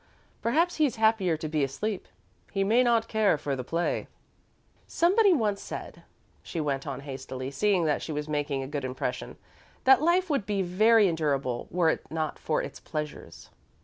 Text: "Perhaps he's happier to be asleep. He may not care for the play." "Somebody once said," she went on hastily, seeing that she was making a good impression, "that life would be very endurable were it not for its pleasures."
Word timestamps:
"Perhaps 0.41 0.77
he's 0.77 0.95
happier 0.95 1.37
to 1.37 1.47
be 1.47 1.63
asleep. 1.63 2.07
He 2.51 2.63
may 2.63 2.81
not 2.81 3.07
care 3.07 3.37
for 3.37 3.55
the 3.55 3.63
play." 3.63 4.07
"Somebody 4.87 5.31
once 5.31 5.61
said," 5.61 6.01
she 6.41 6.59
went 6.59 6.87
on 6.87 7.01
hastily, 7.01 7.51
seeing 7.51 7.85
that 7.85 8.01
she 8.01 8.11
was 8.11 8.27
making 8.27 8.63
a 8.63 8.67
good 8.67 8.83
impression, 8.83 9.37
"that 9.83 10.01
life 10.01 10.27
would 10.27 10.47
be 10.47 10.63
very 10.63 11.07
endurable 11.07 11.67
were 11.69 11.91
it 11.91 12.09
not 12.09 12.39
for 12.39 12.63
its 12.63 12.79
pleasures." 12.79 13.51